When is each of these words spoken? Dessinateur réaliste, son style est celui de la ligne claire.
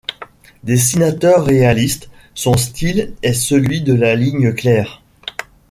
Dessinateur 0.63 1.45
réaliste, 1.45 2.09
son 2.33 2.57
style 2.57 3.13
est 3.21 3.33
celui 3.35 3.81
de 3.81 3.93
la 3.93 4.15
ligne 4.15 4.51
claire. 4.51 5.03